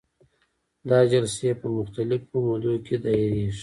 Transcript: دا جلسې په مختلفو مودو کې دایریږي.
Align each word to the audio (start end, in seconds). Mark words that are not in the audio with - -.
دا 0.89 0.99
جلسې 1.11 1.49
په 1.61 1.67
مختلفو 1.77 2.35
مودو 2.47 2.73
کې 2.85 2.95
دایریږي. 3.03 3.59